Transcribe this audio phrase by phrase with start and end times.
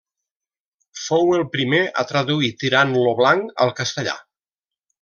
[1.01, 4.17] Fou el primer a traduir Tirant lo Blanc al castellà.